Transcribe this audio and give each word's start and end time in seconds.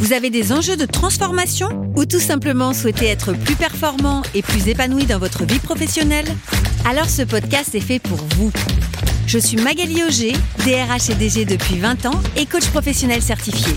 vous 0.00 0.14
avez 0.14 0.30
des 0.30 0.50
enjeux 0.50 0.78
de 0.78 0.86
transformation 0.86 1.68
ou 1.94 2.06
tout 2.06 2.20
simplement 2.20 2.72
souhaitez 2.72 3.04
être 3.04 3.34
plus 3.34 3.54
performant 3.54 4.22
et 4.34 4.40
plus 4.40 4.66
épanoui 4.66 5.04
dans 5.04 5.18
votre 5.18 5.44
vie 5.44 5.58
professionnelle? 5.58 6.24
Alors 6.86 7.10
ce 7.10 7.20
podcast 7.20 7.74
est 7.74 7.80
fait 7.80 7.98
pour 7.98 8.16
vous. 8.36 8.50
Je 9.26 9.38
suis 9.38 9.58
Magali 9.58 10.02
Auger, 10.02 10.32
DRH 10.64 11.10
et 11.10 11.14
DG 11.14 11.44
depuis 11.44 11.78
20 11.78 12.06
ans 12.06 12.18
et 12.34 12.46
coach 12.46 12.66
professionnel 12.68 13.20
certifié. 13.20 13.74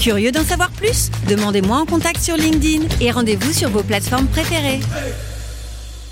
Curieux 0.00 0.32
d'en 0.32 0.44
savoir 0.44 0.72
plus? 0.72 1.08
Demandez-moi 1.28 1.78
en 1.78 1.86
contact 1.86 2.20
sur 2.20 2.36
LinkedIn 2.36 2.86
et 3.00 3.12
rendez-vous 3.12 3.52
sur 3.52 3.70
vos 3.70 3.84
plateformes 3.84 4.26
préférées. 4.26 4.80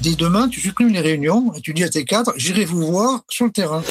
Dès 0.01 0.15
demain, 0.15 0.49
tu 0.49 0.61
supprimes 0.61 0.93
les 0.93 1.01
réunions 1.01 1.53
et 1.57 1.61
tu 1.61 1.75
dis 1.75 1.83
à 1.83 1.89
tes 1.89 2.05
cadres, 2.05 2.33
j'irai 2.37 2.65
vous 2.65 2.87
voir 2.87 3.23
sur 3.29 3.47
le 3.47 3.51
terrain. 3.51 3.83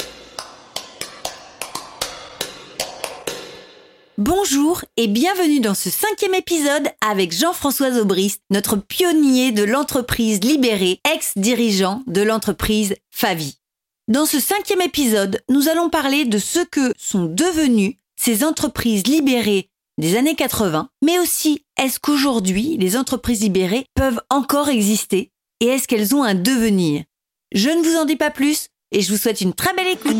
Bonjour 4.18 4.84
et 4.96 5.06
bienvenue 5.06 5.60
dans 5.60 5.74
ce 5.74 5.90
cinquième 5.90 6.34
épisode 6.34 6.88
avec 7.00 7.30
Jean-François 7.30 8.00
Aubrist, 8.00 8.42
notre 8.50 8.74
pionnier 8.74 9.52
de 9.52 9.62
l'entreprise 9.62 10.40
libérée, 10.42 10.98
ex-dirigeant 11.14 12.02
de 12.08 12.22
l'entreprise 12.22 12.96
Favi. 13.12 13.60
Dans 14.08 14.26
ce 14.26 14.40
cinquième 14.40 14.80
épisode, 14.80 15.40
nous 15.48 15.68
allons 15.68 15.88
parler 15.88 16.24
de 16.24 16.38
ce 16.38 16.58
que 16.58 16.92
sont 16.98 17.26
devenues 17.26 18.00
ces 18.16 18.42
entreprises 18.42 19.06
libérées 19.06 19.70
des 19.98 20.16
années 20.16 20.34
80, 20.34 20.88
mais 21.00 21.20
aussi 21.20 21.64
est-ce 21.80 22.00
qu'aujourd'hui 22.00 22.76
les 22.76 22.96
entreprises 22.96 23.42
libérées 23.42 23.86
peuvent 23.94 24.20
encore 24.30 24.68
exister 24.68 25.30
et 25.60 25.66
est-ce 25.66 25.86
qu'elles 25.86 26.16
ont 26.16 26.24
un 26.24 26.34
devenir? 26.34 27.04
Je 27.54 27.70
ne 27.70 27.82
vous 27.84 27.96
en 27.96 28.04
dis 28.04 28.16
pas 28.16 28.32
plus 28.32 28.67
et 28.92 29.00
je 29.02 29.10
vous 29.12 29.18
souhaite 29.18 29.40
une 29.40 29.52
très 29.52 29.74
belle 29.74 29.88
écoute. 29.88 30.16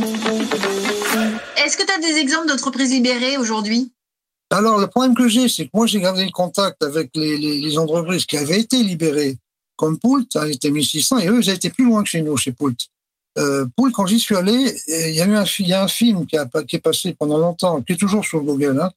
Est-ce 1.56 1.76
que 1.76 1.84
tu 1.84 1.92
as 1.92 1.98
des 2.00 2.18
exemples 2.18 2.48
d'entreprises 2.48 2.90
libérées 2.92 3.36
aujourd'hui? 3.36 3.92
Alors, 4.50 4.78
le 4.78 4.86
problème 4.86 5.14
que 5.14 5.28
j'ai, 5.28 5.48
c'est 5.48 5.64
que 5.66 5.70
moi, 5.74 5.86
j'ai 5.86 6.00
gardé 6.00 6.24
le 6.24 6.30
contact 6.30 6.82
avec 6.82 7.10
les, 7.14 7.36
les- 7.36 7.60
les 7.60 7.78
entreprises 7.78 8.24
qui 8.24 8.36
avaient 8.38 8.60
été 8.60 8.82
libérées, 8.82 9.36
comme 9.76 9.98
Poult, 9.98 10.26
ça 10.32 10.48
était 10.48 10.70
1600, 10.70 11.18
et 11.18 11.28
eux, 11.28 11.40
ils 11.42 11.50
étaient 11.50 11.70
plus 11.70 11.84
loin 11.84 12.02
que 12.02 12.08
chez 12.08 12.22
nous, 12.22 12.36
chez 12.36 12.52
Poult. 12.52 12.76
Euh, 13.38 13.66
Poult, 13.76 13.92
quand 13.92 14.06
j'y 14.06 14.18
suis 14.18 14.34
allé, 14.36 14.74
il 14.88 15.14
y 15.14 15.20
a 15.20 15.26
eu 15.26 15.36
un, 15.36 15.44
y 15.58 15.72
a 15.72 15.86
film 15.86 16.26
qui, 16.26 16.36
a, 16.38 16.48
est 16.72 16.78
passé 16.78 17.14
pendant 17.18 17.36
longtemps, 17.38 17.82
qui 17.82 17.92
est 17.92 17.96
toujours 17.96 18.24
sur 18.24 18.40
Google, 18.40 18.80
hein, 18.80 18.90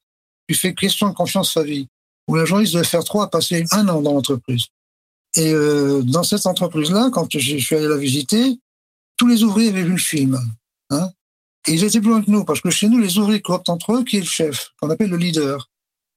qui 0.47 0.55
fait 0.55 0.73
Question 0.73 1.09
de 1.09 1.14
confiance 1.14 1.53
sa 1.53 1.64
vie, 1.64 1.88
où 2.27 2.36
la 2.36 2.45
journaliste 2.45 2.73
devait 2.73 2.86
faire 2.86 3.03
trois, 3.03 3.30
passer 3.30 3.66
un 3.72 3.88
an 3.89 4.02
dans 4.02 4.14
l'entreprise. 4.14 4.64
Et 5.36 5.52
euh, 5.53 6.02
dans 6.02 6.23
cette 6.23 6.45
entreprise-là, 6.45 7.09
quand 7.11 7.27
je 7.38 7.58
suis 7.58 7.75
allé 7.75 7.88
la 7.88 7.97
visiter, 7.97 8.58
tous 9.22 9.27
les 9.27 9.44
ouvriers 9.44 9.69
avaient 9.69 9.83
vu 9.83 9.91
le 9.91 9.97
film. 9.97 10.41
Hein, 10.89 11.11
et 11.67 11.73
ils 11.73 11.83
étaient 11.83 12.02
plus 12.02 12.09
loin 12.09 12.23
que 12.23 12.31
nous, 12.31 12.44
parce 12.44 12.59
que 12.59 12.72
chez 12.72 12.89
nous, 12.89 12.97
les 12.97 13.19
ouvriers 13.19 13.39
cooptent 13.39 13.69
entre 13.69 13.94
eux 13.94 14.03
qui 14.03 14.17
est 14.17 14.22
le 14.22 14.25
chef, 14.25 14.69
qu'on 14.81 14.89
appelle 14.89 15.11
le 15.11 15.17
leader. 15.17 15.69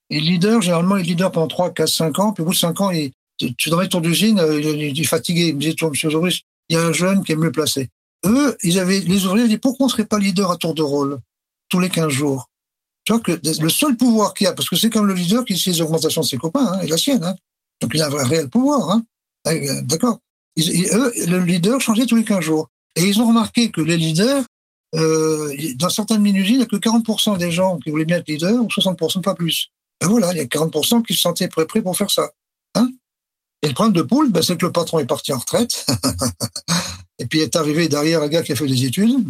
Et 0.09 0.19
le 0.21 0.25
leader, 0.25 0.63
généralement, 0.63 0.97
il 0.97 1.01
est 1.03 1.09
leader 1.11 1.31
pendant 1.31 1.49
3, 1.49 1.71
4, 1.75 1.87
5 1.87 2.19
ans, 2.19 2.33
puis 2.33 2.41
au 2.43 2.47
bout 2.47 2.53
de 2.53 2.57
5 2.59 2.81
ans, 2.81 2.91
il, 2.91 3.13
tu 3.59 3.69
dans 3.69 3.81
les 3.81 3.91
tours 3.91 4.01
d'usine, 4.01 4.39
euh, 4.39 4.59
il, 4.59 4.81
il 4.81 4.99
est 5.01 5.05
fatigué. 5.05 5.49
Il 5.49 5.57
me 5.57 5.61
disait, 5.61 5.75
toi, 5.75 5.91
monsieur 5.91 6.09
Zoris, 6.11 6.41
il 6.71 6.77
y 6.77 6.79
a 6.79 6.83
un 6.83 6.93
jeune 6.95 7.23
qui 7.25 7.33
est 7.33 7.37
mieux 7.37 7.53
placé. 7.53 7.91
Eux, 8.25 8.57
ils 8.63 8.79
avaient, 8.79 9.01
les 9.01 9.27
ouvriers 9.27 9.45
disaient, 9.45 9.59
pourquoi 9.59 9.85
on 9.85 9.89
serait 9.91 10.07
pas 10.07 10.19
leader 10.19 10.51
à 10.51 10.57
tour 10.57 10.73
de 10.73 10.81
rôle, 10.81 11.19
tous 11.69 11.81
les 11.81 11.91
15 11.91 12.09
jours? 12.09 12.49
Tu 13.05 13.13
vois 13.13 13.21
que 13.21 13.33
le 13.61 13.69
seul 13.69 13.99
pouvoir 13.99 14.33
qu'il 14.33 14.47
y 14.47 14.49
a, 14.49 14.55
parce 14.55 14.71
que 14.71 14.77
c'est 14.77 14.89
comme 14.89 15.07
le 15.07 15.13
leader 15.13 15.45
qui 15.45 15.53
décide 15.53 15.75
les 15.75 15.83
augmentations 15.83 16.23
de 16.23 16.27
ses 16.27 16.39
copains, 16.39 16.73
hein, 16.73 16.81
et 16.81 16.87
la 16.87 16.97
sienne, 16.97 17.23
hein. 17.23 17.37
Donc 17.83 17.91
il 17.93 18.01
a 18.01 18.07
un 18.07 18.09
vrai- 18.09 18.25
réel 18.25 18.49
pouvoir. 18.49 19.01
Euh, 19.47 19.83
D'accord? 19.83 20.21
Ils- 20.57 20.71
ils- 20.71 20.89
eux, 20.95 21.13
le 21.27 21.41
leader 21.45 21.81
changeait 21.83 22.07
tous 22.07 22.17
les 22.17 22.25
15 22.25 22.41
jours. 22.41 22.71
Et 22.97 23.05
ils 23.05 23.21
ont 23.21 23.27
remarqué 23.27 23.71
que 23.71 23.81
les 23.81 23.97
leaders, 23.97 24.45
euh, 24.95 25.53
dans 25.77 25.89
certaines 25.89 26.23
mini-usines, 26.23 26.55
il 26.55 26.59
n'y 26.59 26.65
a 26.65 26.67
que 26.67 26.77
40% 26.77 27.39
des 27.39 27.51
gens 27.51 27.79
qui 27.79 27.91
voulaient 27.91 28.05
bien 28.05 28.19
être 28.19 28.29
leaders, 28.29 28.63
ou 28.63 28.69
60%, 28.69 29.21
pas 29.23 29.35
plus. 29.35 29.69
Ben 30.01 30.09
voilà, 30.09 30.33
il 30.33 30.37
y 30.37 30.41
a 30.41 30.45
40% 30.45 31.03
qui 31.03 31.15
se 31.15 31.21
sentaient 31.21 31.49
prêts, 31.49 31.83
pour 31.83 31.97
faire 31.97 32.11
ça. 32.11 32.31
Hein? 32.75 32.91
Et 33.63 33.69
le 33.69 33.75
problème 33.75 33.95
de 33.95 34.03
Poule, 34.03 34.31
ben, 34.31 34.43
c'est 34.43 34.57
que 34.57 34.67
le 34.67 34.73
patron 34.73 34.99
est 34.99 35.07
parti 35.07 35.33
en 35.33 35.39
retraite. 35.39 35.87
et 37.19 37.27
puis 37.27 37.41
est 37.41 37.57
arrivé 37.57 37.89
derrière 37.89 38.23
un 38.23 38.29
gars 38.29 38.43
qui 38.43 38.53
a 38.53 38.57
fait 38.57 38.67
des 38.67 38.85
études. 38.85 39.27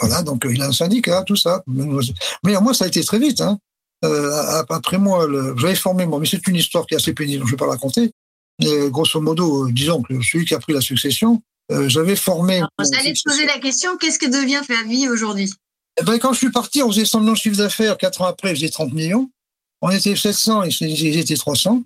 Voilà, 0.00 0.22
donc 0.22 0.44
euh, 0.44 0.52
il 0.52 0.62
a 0.62 0.66
un 0.66 0.72
syndicat, 0.72 1.22
tout 1.22 1.36
ça. 1.36 1.62
Mais 1.66 2.54
moi, 2.60 2.74
ça 2.74 2.84
a 2.84 2.88
été 2.88 3.02
très 3.04 3.18
vite. 3.18 3.40
Hein. 3.40 3.58
Euh, 4.04 4.62
après 4.68 4.98
moi, 4.98 5.26
le- 5.26 5.54
j'avais 5.56 5.74
formé 5.74 6.06
moi, 6.06 6.18
mais 6.18 6.26
c'est 6.26 6.46
une 6.48 6.56
histoire 6.56 6.86
qui 6.86 6.94
est 6.94 6.96
assez 6.96 7.14
pénible, 7.14 7.44
je 7.44 7.46
ne 7.46 7.50
vais 7.52 7.56
pas 7.56 7.66
la 7.66 7.72
raconter. 7.72 8.10
Mais 8.60 8.90
grosso 8.90 9.20
modo, 9.20 9.66
euh, 9.66 9.72
disons 9.72 10.02
que 10.02 10.20
celui 10.22 10.44
qui 10.44 10.54
a 10.54 10.58
pris 10.58 10.72
la 10.72 10.80
succession, 10.80 11.40
j'avais 11.70 12.16
formé. 12.16 12.62
J'allais 12.78 13.12
te 13.12 13.22
poser 13.24 13.46
la 13.46 13.58
question, 13.58 13.96
qu'est-ce 13.96 14.18
que 14.18 14.26
devient 14.26 14.62
Favi 14.66 15.08
aujourd'hui? 15.08 15.52
Eh 16.00 16.04
ben, 16.04 16.18
quand 16.18 16.32
je 16.32 16.38
suis 16.38 16.50
parti, 16.50 16.82
on 16.82 16.90
faisait 16.90 17.04
100 17.04 17.20
millions 17.20 17.32
de 17.32 17.38
chiffre 17.38 17.58
d'affaires. 17.58 17.98
Quatre 17.98 18.22
ans 18.22 18.26
après, 18.26 18.50
je 18.50 18.60
faisais 18.60 18.70
30 18.70 18.92
millions. 18.92 19.30
On 19.82 19.90
était 19.90 20.16
700 20.16 20.64
et 20.64 20.68
ils 20.80 21.18
étaient 21.18 21.36
300. 21.36 21.82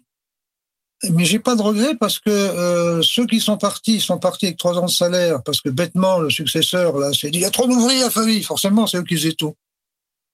Mais 1.10 1.24
j'ai 1.24 1.38
pas 1.38 1.56
de 1.56 1.62
regret 1.62 1.94
parce 1.94 2.18
que 2.18 2.30
euh, 2.30 3.02
ceux 3.02 3.26
qui 3.26 3.40
sont 3.40 3.58
partis, 3.58 3.96
ils 3.96 4.00
sont 4.00 4.18
partis 4.18 4.46
avec 4.46 4.58
trois 4.58 4.78
ans 4.78 4.86
de 4.86 4.90
salaire 4.90 5.42
parce 5.42 5.60
que 5.60 5.68
bêtement, 5.68 6.18
le 6.18 6.30
successeur, 6.30 6.96
là, 6.98 7.12
s'est 7.12 7.30
dit, 7.30 7.38
il 7.38 7.42
y 7.42 7.46
a 7.46 7.50
trop 7.50 7.66
d'ouvriers 7.66 8.02
à 8.02 8.10
famille. 8.10 8.42
Forcément, 8.42 8.86
c'est 8.86 8.98
eux 8.98 9.04
qui 9.04 9.16
faisaient 9.16 9.32
tout. 9.32 9.54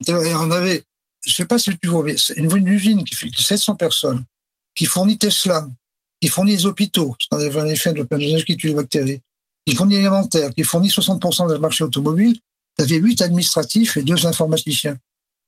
Et 0.06 0.12
on 0.12 0.50
avait, 0.50 0.84
je 1.26 1.34
sais 1.34 1.47
pas 1.47 1.59
si 1.59 1.76
tu 1.78 1.88
vois, 1.88 2.03
mais 2.04 2.16
c'est 2.16 2.34
une, 2.34 2.54
une 2.56 2.69
usine 2.69 3.04
qui 3.04 3.14
fait 3.14 3.28
700 3.36 3.76
personnes, 3.76 4.24
qui 4.74 4.84
fournit 4.84 5.19
Tesla, 5.19 5.66
qui 6.20 6.28
fournit 6.28 6.53
les 6.53 6.66
hôpitaux, 6.66 7.16
parce 7.19 7.26
qu'on 7.28 7.47
avait 7.47 7.60
un 7.60 7.72
effet 7.72 7.92
de 7.92 8.03
qui 8.42 8.56
tue 8.56 8.69
les 8.69 8.74
bactéries, 8.74 9.20
qui 9.66 9.74
fournit 9.76 9.94
l'alimentaire, 9.96 10.52
qui 10.54 10.64
fournit 10.64 10.88
60% 10.88 11.52
du 11.54 11.60
marché 11.60 11.84
automobile. 11.84 12.38
Tu 12.76 12.84
avais 12.84 12.96
huit 12.96 13.20
administratifs 13.22 13.96
et 13.96 14.02
deux 14.02 14.26
informaticiens. 14.26 14.96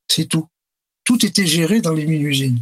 C'est 0.08 0.26
tout. 0.26 0.47
Tout 1.04 1.25
était 1.25 1.47
géré 1.47 1.80
dans 1.80 1.92
les 1.92 2.06
mini-usines. 2.06 2.60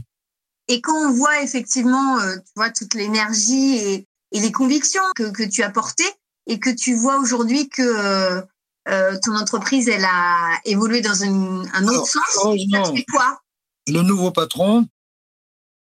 Et 0.68 0.80
quand 0.80 0.94
on 0.96 1.12
voit 1.12 1.42
effectivement, 1.42 2.18
euh, 2.20 2.36
tu 2.36 2.52
vois, 2.56 2.70
toute 2.70 2.94
l'énergie 2.94 3.74
et, 3.76 4.06
et 4.32 4.40
les 4.40 4.52
convictions 4.52 5.02
que, 5.16 5.30
que 5.30 5.42
tu 5.42 5.62
as 5.62 5.70
portées 5.70 6.10
et 6.46 6.58
que 6.58 6.70
tu 6.70 6.94
vois 6.94 7.18
aujourd'hui 7.20 7.69
que 7.69 7.82
euh, 7.82 8.42
euh, 8.88 9.16
ton 9.22 9.36
entreprise, 9.36 9.88
elle 9.88 10.04
a 10.04 10.58
évolué 10.64 11.00
dans 11.00 11.14
une- 11.14 11.69
un 11.74 11.82
autre 11.84 11.90
Alors, 11.94 12.06
sens, 12.06 12.22
ça 12.72 12.82
te 12.90 12.96
fait 12.96 13.04
quoi? 13.12 13.40
Le 13.88 14.02
nouveau 14.02 14.30
patron, 14.30 14.86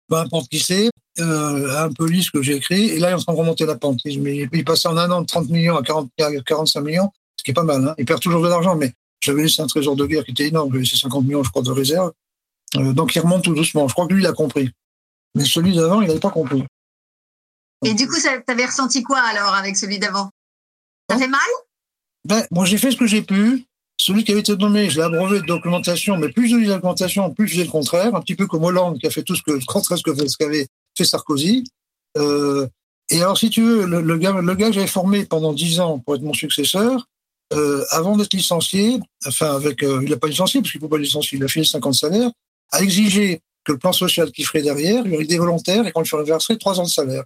peu 0.08 0.16
importe 0.16 0.48
qui 0.50 0.60
c'est, 0.60 0.90
euh, 1.20 1.70
a 1.76 1.84
un 1.84 1.92
que 1.92 2.42
j'ai 2.42 2.56
écrit, 2.56 2.90
et 2.90 2.98
là, 2.98 3.10
il 3.10 3.12
est 3.12 3.14
en 3.14 3.18
train 3.18 3.32
de 3.34 3.38
remonter 3.38 3.66
la 3.66 3.76
pente. 3.76 4.00
Il, 4.04 4.22
mais 4.22 4.48
il 4.52 4.64
passait 4.64 4.88
en 4.88 4.96
un 4.96 5.10
an 5.10 5.20
de 5.22 5.26
30 5.26 5.48
millions 5.50 5.76
à 5.76 5.82
40, 5.82 6.10
à 6.20 6.30
45 6.44 6.80
millions, 6.80 7.10
ce 7.36 7.42
qui 7.44 7.50
est 7.50 7.54
pas 7.54 7.62
mal. 7.64 7.86
Hein. 7.88 7.94
Il 7.98 8.04
perd 8.04 8.20
toujours 8.20 8.42
de 8.42 8.48
l'argent, 8.48 8.76
mais 8.76 8.92
j'avais 9.20 9.42
laissé 9.42 9.60
un 9.62 9.66
trésor 9.66 9.94
de 9.96 10.06
guerre 10.06 10.24
qui 10.24 10.30
était 10.30 10.48
énorme, 10.48 10.70
j'avais 10.70 10.84
laissé 10.84 10.96
50 10.96 11.24
millions, 11.24 11.42
je 11.42 11.50
crois, 11.50 11.62
de 11.62 11.70
réserve. 11.70 12.12
Euh, 12.76 12.92
donc, 12.92 13.14
il 13.14 13.20
remonte 13.20 13.44
tout 13.44 13.54
doucement. 13.54 13.86
Je 13.88 13.92
crois 13.92 14.06
que 14.06 14.14
lui, 14.14 14.22
il 14.22 14.26
a 14.26 14.32
compris. 14.32 14.70
Mais 15.34 15.44
celui 15.44 15.74
d'avant, 15.76 16.00
il 16.00 16.08
n'avait 16.08 16.20
pas 16.20 16.30
compris. 16.30 16.64
Et 17.84 17.94
du 17.94 18.06
coup, 18.06 18.16
ça- 18.16 18.40
t'avais 18.46 18.66
ressenti 18.66 19.02
quoi 19.02 19.18
alors 19.20 19.54
avec 19.54 19.76
celui 19.76 19.98
d'avant? 19.98 20.30
Ça 21.10 21.16
Hein? 21.16 21.18
fait 21.18 21.28
mal? 21.28 21.40
Ben, 22.24 22.46
moi, 22.50 22.64
j'ai 22.64 22.78
fait 22.78 22.90
ce 22.92 22.96
que 22.96 23.06
j'ai 23.06 23.22
pu. 23.22 23.66
Celui 23.98 24.24
qui 24.24 24.32
avait 24.32 24.40
été 24.40 24.56
nommé, 24.56 24.88
je 24.90 24.96
l'ai 24.96 25.02
abreuvé 25.02 25.40
de 25.40 25.46
documentation, 25.46 26.16
mais 26.16 26.28
plus 26.28 26.48
je 26.48 26.56
lis 26.56 26.66
la 26.66 26.74
documentation, 26.76 27.30
plus 27.32 27.46
je 27.48 27.52
faisais 27.54 27.64
le 27.64 27.70
contraire, 27.70 28.14
un 28.14 28.20
petit 28.20 28.34
peu 28.34 28.46
comme 28.46 28.64
Hollande 28.64 28.98
qui 28.98 29.06
a 29.06 29.10
fait 29.10 29.22
tout 29.22 29.34
ce 29.36 29.42
que, 29.42 29.52
contraire 29.66 29.96
de 29.96 29.98
ce 29.98 30.02
que 30.02 30.14
fait- 30.14 30.28
ce 30.28 30.36
qu'avait 30.36 30.66
fait 30.96 31.04
Sarkozy. 31.04 31.64
Euh, 32.18 32.66
et 33.10 33.20
alors, 33.20 33.36
si 33.36 33.50
tu 33.50 33.62
veux, 33.62 33.86
le, 33.86 34.18
gars, 34.18 34.32
que 34.32 34.72
j'avais 34.72 34.86
formé 34.86 35.24
pendant 35.24 35.52
dix 35.52 35.80
ans 35.80 35.98
pour 35.98 36.14
être 36.14 36.22
mon 36.22 36.32
successeur, 36.32 37.06
euh, 37.52 37.84
avant 37.90 38.16
d'être 38.16 38.32
licencié, 38.32 38.98
enfin, 39.26 39.54
avec, 39.54 39.82
euh, 39.82 40.00
il 40.02 40.10
n'a 40.10 40.16
pas 40.16 40.28
licencié 40.28 40.60
parce 40.60 40.72
qu'il 40.72 40.80
ne 40.80 40.86
peut 40.86 40.96
pas 40.96 40.98
licencier, 40.98 41.36
il 41.36 41.44
a 41.44 41.48
filé 41.48 41.64
50 41.64 41.94
salaires, 41.94 42.30
a 42.70 42.82
exigé 42.82 43.40
que 43.64 43.72
le 43.72 43.78
plan 43.78 43.92
social 43.92 44.32
qu'il 44.32 44.46
ferait 44.46 44.62
derrière, 44.62 45.06
y 45.06 45.14
aurait 45.14 45.26
des 45.26 45.38
volontaires 45.38 45.86
et 45.86 45.92
qu'on 45.92 46.02
lui 46.02 46.10
reverserait 46.12 46.56
trois 46.56 46.80
ans 46.80 46.84
de 46.84 46.88
salaire. 46.88 47.24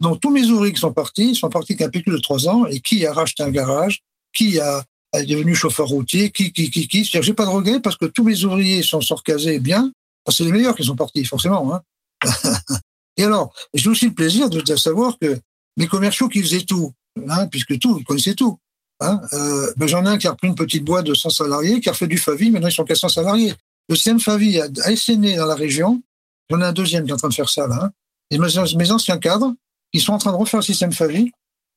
Donc, 0.00 0.20
tous 0.20 0.30
mes 0.30 0.44
ouvriers 0.44 0.72
qui 0.72 0.80
sont 0.80 0.92
partis, 0.92 1.34
sont 1.34 1.48
partis 1.48 1.74
qu'un 1.74 1.88
pécule 1.88 2.12
de 2.12 2.18
trois 2.18 2.48
ans, 2.48 2.66
et 2.66 2.80
qui 2.80 3.04
a 3.06 3.12
racheté 3.12 3.42
un 3.42 3.50
garage, 3.50 4.00
qui 4.32 4.60
a, 4.60 4.84
est 5.14 5.26
devenu 5.26 5.54
chauffeur 5.54 5.88
routier, 5.88 6.30
qui, 6.30 6.52
qui, 6.52 6.70
qui, 6.70 6.86
qui. 6.86 7.04
C'est-à-dire, 7.04 7.26
j'ai 7.26 7.34
pas 7.34 7.46
de 7.46 7.50
regret 7.50 7.80
parce 7.80 7.96
que 7.96 8.06
tous 8.06 8.22
mes 8.22 8.44
ouvriers 8.44 8.82
sont 8.82 9.00
sortis 9.00 9.32
casés 9.32 9.58
bien. 9.58 9.90
C'est 10.28 10.44
les 10.44 10.52
meilleurs 10.52 10.76
qui 10.76 10.84
sont 10.84 10.96
partis, 10.96 11.24
forcément. 11.24 11.74
Hein. 11.74 11.82
et 13.16 13.24
alors, 13.24 13.52
j'ai 13.74 13.88
aussi 13.88 14.06
le 14.06 14.14
plaisir 14.14 14.50
de, 14.50 14.76
savoir 14.76 15.18
que 15.20 15.38
mes 15.76 15.86
commerciaux 15.86 16.28
qui 16.28 16.42
faisaient 16.42 16.64
tout, 16.64 16.92
hein, 17.28 17.46
puisque 17.48 17.78
tout, 17.78 17.98
ils 17.98 18.04
connaissaient 18.04 18.34
tout. 18.34 18.58
Hein, 19.00 19.20
euh, 19.34 19.72
ben 19.76 19.86
j'en 19.86 20.04
ai 20.06 20.08
un 20.08 20.18
qui 20.18 20.26
a 20.26 20.30
repris 20.30 20.48
une 20.48 20.54
petite 20.54 20.84
boîte 20.84 21.04
de 21.04 21.14
100 21.14 21.30
salariés, 21.30 21.80
qui 21.80 21.88
a 21.88 21.92
refait 21.92 22.06
du 22.06 22.16
Favi, 22.16 22.50
maintenant 22.50 22.68
ils 22.68 22.74
sont 22.74 22.84
400 22.84 23.08
salariés. 23.10 23.54
Le 23.88 23.94
CM 23.94 24.18
Favi 24.18 24.58
a, 24.58 24.64
a 24.64 25.36
dans 25.36 25.46
la 25.46 25.54
région. 25.54 26.02
J'en 26.50 26.60
ai 26.60 26.64
un 26.64 26.72
deuxième 26.72 27.04
qui 27.04 27.10
est 27.10 27.14
en 27.14 27.18
train 27.18 27.28
de 27.28 27.34
faire 27.34 27.48
ça, 27.48 27.66
là. 27.66 27.78
Hein. 27.82 27.90
Et 28.30 28.38
mes, 28.38 28.90
anciens 28.90 29.18
cadres, 29.18 29.54
qui 29.92 30.00
sont 30.00 30.12
en 30.12 30.18
train 30.18 30.32
de 30.32 30.36
refaire 30.36 30.58
un 30.58 30.62
système 30.62 30.92
Favi, 30.92 31.30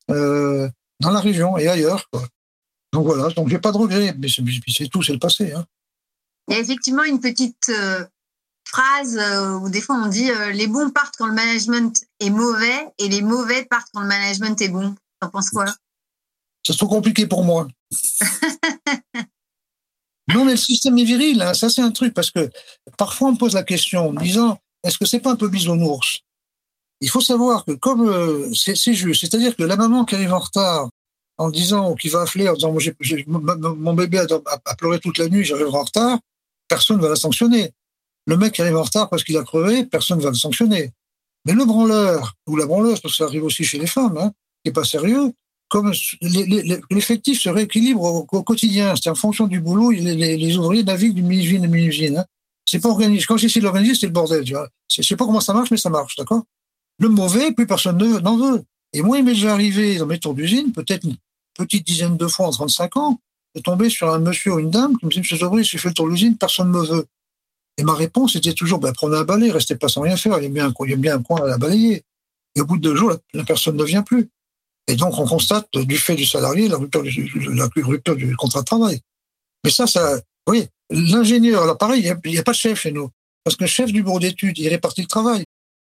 euh, 0.10 0.68
dans 1.00 1.12
la 1.12 1.20
région 1.20 1.58
et 1.58 1.68
ailleurs. 1.68 2.10
Donc 2.92 3.06
voilà, 3.06 3.30
donc 3.30 3.50
j'ai 3.50 3.60
pas 3.60 3.72
de 3.72 3.78
regrets, 3.78 4.16
mais 4.18 4.28
c'est 4.30 4.88
tout, 4.88 5.04
c'est 5.04 5.14
le 5.14 5.20
passé. 5.20 5.54
Il 6.48 6.56
y 6.56 6.58
a 6.58 6.60
effectivement 6.60 7.04
une 7.04 7.20
petite 7.20 7.70
euh, 7.70 8.04
phrase 8.69 9.18
euh, 9.18 9.57
où 9.60 9.69
des 9.69 9.81
fois 9.81 9.95
on 9.95 10.07
dit 10.07 10.30
euh, 10.30 10.51
les 10.51 10.68
bons 10.68 10.92
partent 10.92 11.16
quand 11.18 11.27
le 11.27 11.33
management 11.33 12.01
est 12.19 12.30
mauvais 12.30 12.88
et 12.98 13.10
les 13.10 13.21
mauvais 13.21 13.66
partent 13.66 13.89
quand 13.94 14.01
le 14.01 14.07
management 14.07 14.60
est 14.62 14.69
bon. 14.69 14.95
T'en 15.19 15.30
penses 15.30 15.50
quoi? 15.50 15.66
C'est 16.63 16.77
trop 16.77 16.88
compliqué 16.88 17.25
pour 17.27 17.44
moi. 17.44 17.68
non, 20.33 20.45
mais 20.45 20.51
le 20.51 20.57
système 20.57 20.98
est 20.98 21.04
viril, 21.04 21.42
hein, 21.42 21.54
ça 21.54 21.69
c'est 21.69 21.81
un 21.81 21.92
truc, 21.92 22.13
parce 22.13 22.31
que 22.31 22.50
parfois 22.98 23.30
on 23.30 23.31
me 23.33 23.38
pose 23.38 23.54
la 23.56 23.63
question 23.63 24.07
en 24.10 24.12
me 24.12 24.21
disant 24.21 24.60
est-ce 24.83 24.98
que 24.98 25.06
c'est 25.06 25.19
pas 25.19 25.31
un 25.31 25.36
peu 25.36 25.50
bisounours? 25.50 26.21
Il 27.01 27.10
faut 27.10 27.21
savoir 27.21 27.66
que 27.66 27.71
comme 27.71 28.07
euh, 28.07 28.54
c'est 28.54 28.94
juste, 28.94 29.21
c'est-à-dire 29.21 29.56
que 29.56 29.63
la 29.63 29.77
maman 29.77 30.06
qui 30.06 30.16
arrive 30.16 30.33
en 30.33 30.39
retard 30.39 30.89
en 31.38 31.50
disant, 31.50 31.92
ou 31.92 31.95
qui 31.95 32.10
va 32.10 32.21
appeler 32.21 32.50
en 32.50 32.54
disant 32.54 32.75
mon 33.77 33.94
bébé 33.94 34.19
a, 34.19 34.27
a, 34.66 34.75
pleuré 34.75 35.00
toute 35.00 35.18
la 35.18 35.30
nuit, 35.30 35.45
j'arrive 35.45 35.74
en 35.74 35.83
retard, 35.83 36.19
personne 36.68 36.98
ne 36.98 37.01
va 37.01 37.10
la 37.10 37.16
sanctionner. 37.16 37.71
Le 38.30 38.38
mec 38.38 38.60
arrive 38.60 38.78
en 38.78 38.84
retard 38.84 39.10
parce 39.10 39.24
qu'il 39.24 39.36
a 39.38 39.44
crevé, 39.44 39.86
personne 39.86 40.20
ne 40.20 40.24
va 40.24 40.30
le 40.30 40.36
sanctionner. 40.36 40.92
Mais 41.46 41.54
le 41.54 41.66
branleur, 41.66 42.36
ou 42.46 42.58
la 42.58 42.68
branleuse, 42.68 43.00
parce 43.00 43.16
que 43.16 43.18
ça 43.18 43.24
arrive 43.24 43.44
aussi 43.44 43.64
chez 43.64 43.80
les 43.80 43.88
femmes, 43.88 44.20
hein, 44.20 44.31
qui 44.64 44.70
n'est 44.70 44.72
pas 44.72 44.84
sérieux, 44.84 45.34
comme 45.68 45.92
l'effectif 46.92 47.42
se 47.42 47.50
rééquilibre 47.50 48.04
au, 48.04 48.44
quotidien, 48.44 48.94
c'est 48.96 49.10
en 49.10 49.16
fonction 49.16 49.48
du 49.48 49.60
boulot, 49.60 49.90
les, 49.90 50.58
ouvriers 50.58 50.84
naviguent 50.84 51.16
d'une 51.16 51.26
mini-usine 51.26 51.64
à 51.64 51.68
mini-usine. 51.68 52.18
Hein. 52.20 52.26
C'est 52.68 52.80
pas 52.80 52.90
organisé. 52.90 53.26
Quand 53.26 53.38
j'essaie 53.38 53.62
de 53.62 53.66
l'organiser, 53.66 53.96
c'est 53.96 54.06
le 54.06 54.12
bordel. 54.12 54.44
Tu 54.44 54.54
vois. 54.54 54.70
Je 54.92 55.02
sais 55.02 55.16
pas 55.16 55.26
comment 55.26 55.42
ça 55.42 55.54
marche, 55.54 55.72
mais 55.72 55.78
ça 55.78 55.90
marche, 55.90 56.16
d'accord? 56.16 56.44
Le 57.00 57.10
mauvais, 57.10 57.52
plus 57.52 57.66
personne 57.66 57.98
n'en 57.98 58.38
veut. 58.38 58.64
Et 58.94 59.02
moi, 59.02 59.18
il 59.18 59.24
m'est 59.24 59.44
arrivé 59.46 59.98
dans 59.98 60.06
mes 60.06 60.20
tours 60.20 60.36
d'usine, 60.36 60.72
peut-être 60.72 61.04
une 61.04 61.18
petite 61.56 61.88
dizaine 61.88 62.16
de 62.16 62.28
fois 62.28 62.46
en 62.46 62.52
35 62.52 62.96
ans, 62.98 63.20
de 63.56 63.62
tomber 63.62 63.90
sur 63.90 64.14
un 64.14 64.20
monsieur 64.20 64.54
ou 64.54 64.60
une 64.60 64.70
dame 64.70 64.96
qui 65.00 65.08
me 65.08 65.10
dit, 65.10 65.18
Monsieur 65.18 65.38
Zobry, 65.38 65.64
j'ai 65.64 65.80
fait 65.80 65.90
le 65.90 65.96
tour 65.96 66.08
d'usine, 66.08 66.38
personne 66.38 66.72
ne 66.72 66.78
me 66.78 66.86
veut. 66.86 67.08
Et 67.80 67.84
ma 67.84 67.94
réponse 67.94 68.36
était 68.36 68.52
toujours, 68.52 68.80
ben, 68.80 68.92
prenez 68.92 69.16
un 69.16 69.24
balai, 69.24 69.52
restez 69.52 69.78
pas 69.78 69.88
sans 69.88 70.02
rien 70.02 70.18
faire, 70.18 70.38
il 70.40 70.44
y 70.44 70.50
bien 70.50 70.68
un, 70.68 70.86
il 70.86 70.96
bien 70.98 71.16
un 71.16 71.24
coin 71.24 71.50
à 71.50 71.58
balayer. 71.58 72.04
Et 72.56 72.60
au 72.60 72.66
bout 72.66 72.76
de 72.76 72.81
deux 72.81 72.96
jours, 72.96 73.16
la, 73.34 73.46
personne 73.46 73.78
ne 73.78 73.86
vient 73.86 74.04
plus. 74.04 74.30
Et 74.88 74.98
donc, 74.98 75.18
on 75.18 75.26
constate, 75.26 75.70
du 75.74 75.98
fait 75.98 76.16
du 76.16 76.26
salarié, 76.26 76.68
la 76.68 76.76
rupture 76.76 77.04
du, 77.04 77.31
la 77.54 77.70
rupture 77.74 78.18
du 78.18 78.36
contrat 78.36 78.60
de 78.60 78.66
travail. 78.66 79.00
Mais 79.64 79.70
ça, 79.72 79.88
ça, 79.88 80.20
oui, 80.50 80.68
l'ingénieur, 80.90 81.66
là, 81.66 81.74
pareil, 81.76 82.02
il 82.02 82.31
n'y 82.31 82.38
a, 82.38 82.44
pas 82.44 82.52
de 82.52 82.58
chef 82.58 82.81
chez 82.81 82.92
nous. 82.92 83.10
Parce 83.46 83.56
que 83.56 83.64
le 83.64 83.70
chef 83.70 83.94
du 83.94 84.04
bureau 84.04 84.20
d'études, 84.20 84.58
il 84.58 84.68
répartit 84.68 85.04
le 85.04 85.08
travail. 85.08 85.46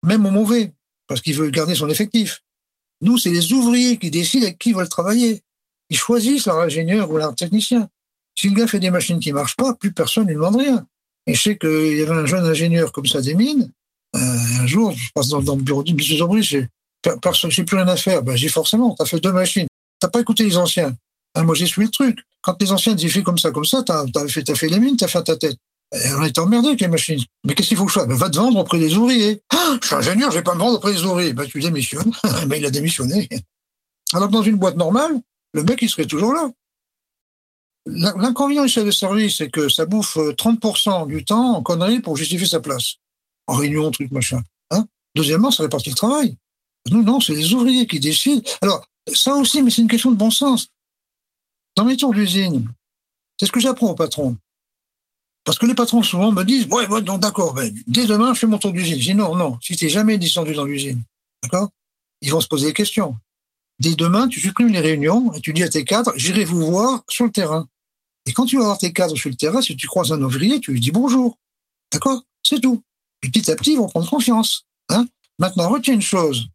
Même 0.02 0.24
au 0.24 0.30
mauvais. 0.30 0.72
Parce 1.06 1.20
qu'il 1.20 1.36
veut 1.36 1.50
garder 1.50 1.74
son 1.74 1.90
effectif. 1.90 2.40
Nous, 3.02 3.18
c'est 3.18 3.30
les 3.30 3.52
ouvriers 3.52 3.98
qui 3.98 4.10
décident 4.10 4.46
avec 4.46 4.58
qui 4.58 4.70
ils 4.70 4.74
veulent 4.74 4.88
travailler. 4.88 5.42
Ils 5.90 5.98
choisissent 5.98 6.46
leur 6.46 6.60
ingénieur 6.60 7.10
ou 7.10 7.18
leur 7.18 7.34
technicien. 7.34 7.90
Si 8.38 8.48
le 8.48 8.54
gars 8.54 8.66
fait 8.66 8.80
des 8.80 8.90
machines 8.90 9.20
qui 9.20 9.32
marchent 9.32 9.56
pas, 9.56 9.74
plus 9.74 9.92
personne 9.92 10.24
ne 10.24 10.28
lui 10.28 10.36
demande 10.36 10.56
rien. 10.56 10.86
Et 11.26 11.34
je 11.34 11.42
sais 11.42 11.58
qu'il 11.58 11.96
y 11.96 12.02
avait 12.02 12.12
un 12.12 12.26
jeune 12.26 12.44
ingénieur 12.44 12.92
comme 12.92 13.06
ça 13.06 13.20
des 13.20 13.34
mines. 13.34 13.70
Euh, 14.14 14.18
un 14.60 14.66
jour, 14.66 14.92
je 14.92 15.08
passe 15.14 15.28
dans, 15.28 15.40
le 15.40 15.62
bureau 15.62 15.82
du 15.82 15.94
Monsieur 15.94 16.18
Zobry, 16.18 16.42
j'ai 16.42 16.68
plus 17.02 17.76
rien 17.76 17.88
à 17.88 17.96
faire. 17.96 18.22
Ben, 18.22 18.36
j'ai 18.36 18.48
forcément, 18.48 18.94
t'as 18.94 19.06
fait 19.06 19.20
deux 19.20 19.32
machines. 19.32 19.66
T'as 20.00 20.08
pas 20.08 20.20
écouté 20.20 20.44
les 20.44 20.56
anciens. 20.56 20.94
Hein, 21.34 21.42
moi, 21.42 21.54
j'ai 21.54 21.66
suivi 21.66 21.86
le 21.86 21.90
truc. 21.90 22.18
Quand 22.42 22.60
les 22.60 22.70
anciens 22.72 22.94
disaient 22.94 23.08
fait 23.08 23.22
comme 23.22 23.38
ça, 23.38 23.50
comme 23.50 23.64
ça, 23.64 23.82
t'as 23.82 24.04
as 24.14 24.28
fait, 24.28 24.48
as 24.48 24.54
fait 24.54 24.68
les 24.68 24.78
mines, 24.78 24.96
t'as 24.96 25.08
fait 25.08 25.22
ta 25.22 25.36
tête. 25.36 25.56
Et 25.92 26.12
on 26.14 26.24
était 26.24 26.40
emmerdé 26.40 26.68
avec 26.68 26.80
les 26.80 26.88
machines. 26.88 27.22
Mais 27.44 27.54
qu'est-ce 27.54 27.68
qu'il 27.68 27.76
faut 27.76 27.86
que 27.86 27.92
je 27.92 27.98
fasse? 27.98 28.08
Ben, 28.08 28.14
Va 28.14 28.30
te 28.30 28.36
vendre 28.36 28.58
auprès 28.58 28.78
des 28.78 28.94
ouvriers. 28.96 29.40
Ah, 29.50 29.76
je 29.80 29.86
suis 29.86 29.96
ingénieur, 29.96 30.30
je 30.30 30.38
vais 30.38 30.42
pas 30.42 30.54
me 30.54 30.60
vendre 30.60 30.76
auprès 30.76 30.92
des 30.92 31.02
ouvriers. 31.04 31.32
Ben, 31.32 31.46
tu 31.46 31.60
démissionnes. 31.60 32.12
ben, 32.46 32.56
il 32.56 32.66
a 32.66 32.70
démissionné. 32.70 33.28
Alors 34.12 34.28
dans 34.28 34.42
une 34.42 34.56
boîte 34.56 34.76
normale, 34.76 35.20
le 35.54 35.62
mec, 35.62 35.80
il 35.82 35.88
serait 35.88 36.06
toujours 36.06 36.32
là. 36.32 36.50
L'inconvénient 37.86 38.64
du 38.64 38.92
service, 38.92 39.36
c'est 39.36 39.50
que 39.50 39.68
ça 39.68 39.84
bouffe 39.84 40.16
30% 40.16 41.02
euh, 41.02 41.06
du 41.06 41.24
temps 41.24 41.56
en 41.56 41.62
conneries 41.62 42.00
pour 42.00 42.16
justifier 42.16 42.46
sa 42.46 42.60
place. 42.60 42.94
En 43.46 43.54
réunion, 43.54 43.90
truc, 43.90 44.10
machin. 44.10 44.42
Hein 44.70 44.86
Deuxièmement, 45.14 45.50
ça 45.50 45.62
répartit 45.62 45.90
le 45.90 45.96
travail. 45.96 46.36
Nous, 46.90 47.02
non, 47.02 47.20
c'est 47.20 47.34
les 47.34 47.52
ouvriers 47.52 47.86
qui 47.86 48.00
décident. 48.00 48.42
Alors, 48.62 48.86
ça 49.12 49.34
aussi, 49.34 49.62
mais 49.62 49.70
c'est 49.70 49.82
une 49.82 49.88
question 49.88 50.10
de 50.10 50.16
bon 50.16 50.30
sens. 50.30 50.68
Dans 51.76 51.84
mes 51.84 51.96
tours 51.96 52.14
d'usine, 52.14 52.68
c'est 53.38 53.46
ce 53.46 53.52
que 53.52 53.60
j'apprends 53.60 53.90
aux 53.90 53.94
patrons. 53.94 54.36
Parce 55.44 55.58
que 55.58 55.66
les 55.66 55.74
patrons, 55.74 56.02
souvent, 56.02 56.32
me 56.32 56.42
disent, 56.42 56.66
ouais, 56.66 56.86
ouais 56.88 57.02
d'accord, 57.02 57.52
ben, 57.52 57.70
dès 57.86 58.06
demain, 58.06 58.32
je 58.32 58.40
fais 58.40 58.46
mon 58.46 58.58
tour 58.58 58.72
d'usine. 58.72 58.98
Je 58.98 59.10
dis, 59.10 59.14
non, 59.14 59.36
non, 59.36 59.58
si 59.60 59.76
tu 59.76 59.84
n'es 59.84 59.90
jamais 59.90 60.16
descendu 60.16 60.54
dans 60.54 60.64
l'usine, 60.64 61.02
d'accord 61.42 61.68
Ils 62.22 62.30
vont 62.30 62.40
se 62.40 62.48
poser 62.48 62.68
des 62.68 62.72
questions. 62.72 63.16
Dès 63.78 63.94
demain, 63.94 64.28
tu 64.28 64.40
supprimes 64.40 64.68
les 64.68 64.80
réunions 64.80 65.32
et 65.34 65.40
tu 65.40 65.52
dis 65.52 65.62
à 65.62 65.68
tes 65.68 65.84
cadres, 65.84 66.12
j'irai 66.16 66.44
vous 66.44 66.64
voir 66.64 67.04
sur 67.08 67.26
le 67.26 67.30
terrain. 67.30 67.68
Et 68.26 68.32
quand 68.32 68.46
tu 68.46 68.56
vas 68.56 68.64
voir 68.64 68.78
tes 68.78 68.92
cadres 68.92 69.16
sur 69.16 69.30
le 69.30 69.36
terrain, 69.36 69.60
si 69.60 69.76
tu 69.76 69.86
croises 69.86 70.12
un 70.12 70.22
ouvrier, 70.22 70.60
tu 70.60 70.72
lui 70.72 70.80
dis 70.80 70.90
bonjour. 70.90 71.38
D'accord? 71.92 72.22
C'est 72.42 72.60
tout. 72.60 72.82
Et 73.22 73.28
petit 73.28 73.50
à 73.50 73.56
petit, 73.56 73.72
ils 73.72 73.78
vont 73.78 73.88
prendre 73.88 74.08
confiance. 74.08 74.64
Hein? 74.88 75.06
Maintenant, 75.38 75.68
retiens 75.68 75.94
une 75.94 76.02
chose. 76.02 76.48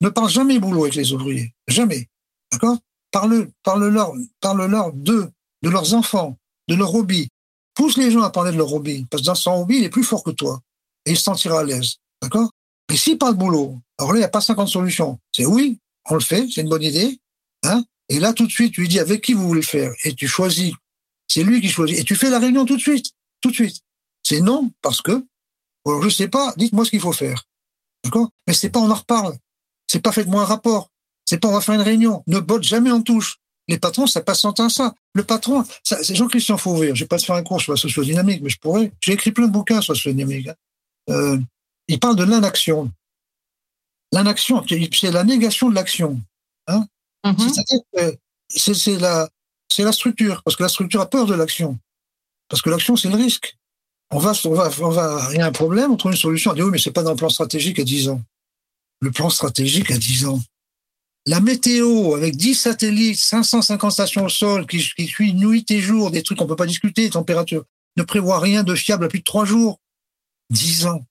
Ne 0.00 0.08
parle 0.08 0.28
jamais 0.28 0.58
boulot 0.58 0.84
avec 0.84 0.94
les 0.94 1.12
ouvriers. 1.12 1.54
Jamais. 1.68 2.08
D'accord? 2.52 2.78
Parle, 3.10 3.48
parle-leur, 3.62 4.12
parle-leur 4.40 4.92
d'eux, 4.92 5.30
de 5.62 5.70
leurs 5.70 5.94
enfants, 5.94 6.36
de 6.68 6.74
leur 6.74 6.94
hobby. 6.94 7.28
Pousse 7.74 7.96
les 7.96 8.10
gens 8.10 8.22
à 8.22 8.30
parler 8.30 8.52
de 8.52 8.56
leur 8.56 8.72
hobby. 8.72 9.06
Parce 9.10 9.22
que 9.22 9.26
dans 9.26 9.34
son 9.34 9.52
hobby, 9.52 9.78
il 9.78 9.84
est 9.84 9.90
plus 9.90 10.04
fort 10.04 10.22
que 10.22 10.30
toi. 10.30 10.60
Et 11.06 11.12
il 11.12 11.16
se 11.16 11.22
sentira 11.22 11.60
à 11.60 11.64
l'aise. 11.64 11.96
D'accord? 12.22 12.50
Et 12.92 12.96
s'il 12.96 13.18
parle 13.18 13.34
boulot, 13.34 13.78
alors 13.98 14.12
là, 14.12 14.18
il 14.18 14.20
n'y 14.20 14.26
a 14.26 14.28
pas 14.28 14.40
50 14.40 14.68
solutions. 14.68 15.18
C'est 15.32 15.46
oui, 15.46 15.78
on 16.10 16.14
le 16.14 16.20
fait, 16.20 16.46
c'est 16.50 16.60
une 16.60 16.68
bonne 16.68 16.82
idée. 16.82 17.18
Hein? 17.62 17.84
Et 18.08 18.20
là, 18.20 18.32
tout 18.32 18.46
de 18.46 18.52
suite, 18.52 18.74
tu 18.74 18.82
lui 18.82 18.88
dis 18.88 19.00
avec 19.00 19.22
qui 19.22 19.32
vous 19.32 19.46
voulez 19.46 19.62
faire? 19.62 19.92
Et 20.04 20.14
tu 20.14 20.28
choisis 20.28 20.74
c'est 21.28 21.42
lui 21.42 21.60
qui 21.60 21.68
choisit. 21.68 21.98
Et 21.98 22.04
tu 22.04 22.16
fais 22.16 22.30
la 22.30 22.38
réunion 22.38 22.64
tout 22.64 22.76
de 22.76 22.82
suite. 22.82 23.12
Tout 23.40 23.50
de 23.50 23.54
suite. 23.54 23.80
C'est 24.22 24.40
non 24.40 24.70
parce 24.82 25.02
que, 25.02 25.24
alors 25.86 26.02
je 26.02 26.08
sais 26.08 26.28
pas, 26.28 26.54
dites-moi 26.56 26.84
ce 26.84 26.90
qu'il 26.90 27.00
faut 27.00 27.12
faire. 27.12 27.44
D'accord? 28.04 28.30
Mais 28.46 28.54
c'est 28.54 28.70
pas 28.70 28.80
on 28.80 28.90
en 28.90 28.94
reparle. 28.94 29.36
C'est 29.86 30.00
pas 30.00 30.12
faites-moi 30.12 30.42
un 30.42 30.46
rapport. 30.46 30.90
C'est 31.24 31.38
pas 31.38 31.48
on 31.48 31.52
va 31.52 31.60
faire 31.60 31.74
une 31.74 31.82
réunion. 31.82 32.22
Ne 32.26 32.40
botte 32.40 32.62
jamais 32.62 32.90
en 32.90 33.02
touche. 33.02 33.38
Les 33.68 33.78
patrons, 33.78 34.06
ça 34.06 34.20
passe 34.20 34.40
sans 34.40 34.68
ça. 34.68 34.94
Le 35.14 35.24
patron, 35.24 35.64
c'est 35.82 36.14
Jean-Christian 36.14 36.58
Fauvé. 36.58 36.94
Je 36.94 37.04
vais 37.04 37.08
pas 37.08 37.16
te 37.16 37.24
faire 37.24 37.36
un 37.36 37.42
cours 37.42 37.60
sur 37.60 37.72
la 37.72 37.78
sociodynamique, 37.78 38.42
mais 38.42 38.50
je 38.50 38.58
pourrais. 38.58 38.92
J'ai 39.00 39.12
écrit 39.12 39.32
plein 39.32 39.46
de 39.46 39.52
bouquins 39.52 39.80
sur 39.80 39.94
la 39.94 39.96
sociodynamique. 39.96 40.48
Hein. 40.48 40.54
Euh, 41.10 41.38
il 41.88 41.98
parle 41.98 42.16
de 42.16 42.24
l'inaction. 42.24 42.90
L'inaction, 44.12 44.64
c'est 44.68 45.10
la 45.10 45.24
négation 45.24 45.70
de 45.70 45.74
l'action. 45.74 46.20
Hein 46.66 46.86
mm-hmm. 47.24 47.38
C'est-à-dire 47.38 47.80
que 47.94 48.18
c'est 48.48 48.98
la, 48.98 49.28
c'est 49.74 49.82
la 49.82 49.92
structure, 49.92 50.42
parce 50.44 50.56
que 50.56 50.62
la 50.62 50.68
structure 50.68 51.00
a 51.00 51.10
peur 51.10 51.26
de 51.26 51.34
l'action. 51.34 51.78
Parce 52.48 52.62
que 52.62 52.70
l'action, 52.70 52.94
c'est 52.96 53.08
le 53.08 53.16
risque. 53.16 53.58
On 54.12 54.18
va, 54.18 54.32
on 54.44 54.54
va, 54.54 54.70
on 54.80 54.90
va, 54.90 55.28
il 55.32 55.38
y 55.38 55.40
a 55.40 55.46
un 55.46 55.52
problème, 55.52 55.90
on 55.90 55.96
trouve 55.96 56.12
une 56.12 56.18
solution. 56.18 56.52
On 56.52 56.54
dit 56.54 56.62
oui, 56.62 56.70
mais 56.70 56.78
c'est 56.78 56.92
pas 56.92 57.02
dans 57.02 57.10
le 57.10 57.16
plan 57.16 57.28
stratégique 57.28 57.80
à 57.80 57.84
10 57.84 58.10
ans. 58.10 58.22
Le 59.00 59.10
plan 59.10 59.30
stratégique 59.30 59.90
à 59.90 59.98
10 59.98 60.26
ans. 60.26 60.40
La 61.26 61.40
météo, 61.40 62.14
avec 62.14 62.36
10 62.36 62.54
satellites, 62.54 63.18
550 63.18 63.90
stations 63.90 64.24
au 64.26 64.28
sol, 64.28 64.66
qui, 64.66 64.78
qui 64.78 65.06
suit 65.08 65.34
nuit 65.34 65.68
et 65.70 65.80
jour, 65.80 66.12
des 66.12 66.22
trucs 66.22 66.38
qu'on 66.38 66.46
peut 66.46 66.54
pas 66.54 66.66
discuter, 66.66 67.10
température, 67.10 67.64
ne 67.96 68.04
prévoit 68.04 68.38
rien 68.38 68.62
de 68.62 68.76
fiable 68.76 69.06
à 69.06 69.08
plus 69.08 69.20
de 69.20 69.24
3 69.24 69.44
jours. 69.44 69.80
10 70.50 70.86
ans. 70.86 71.04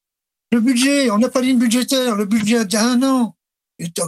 Le 0.53 0.62
budget, 0.62 1.10
on 1.12 1.17
n'a 1.17 1.27
pas 1.27 1.41
de 1.41 1.48
ligne 1.48 1.60
budgétaire, 1.60 2.15
le 2.15 2.25
budget 2.25 2.60
a 2.75 2.86
un 2.86 3.03
an. 3.03 3.36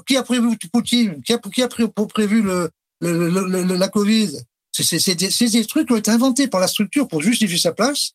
Qui 0.06 0.16
a 0.16 0.24
prévu 0.24 0.58
Poutine? 0.72 1.22
Qui 1.24 1.34
a, 1.34 1.40
qui 1.40 1.62
a 1.62 1.68
prévu 1.68 2.42
le, 2.42 2.70
la 3.02 3.88
Covid. 3.90 4.40
C'est 4.72 5.16
des, 5.16 5.66
trucs 5.66 5.88
qui 5.88 5.94
ont 5.94 5.98
été 5.98 6.12
inventés 6.12 6.48
par 6.48 6.60
la 6.60 6.68
structure 6.68 7.08
pour 7.08 7.22
justifier 7.22 7.58
sa 7.58 7.72
place 7.72 8.12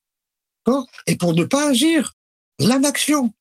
et 1.06 1.16
pour 1.16 1.34
ne 1.34 1.44
pas 1.44 1.70
agir. 1.70 2.12
L'anaction, 2.58 3.32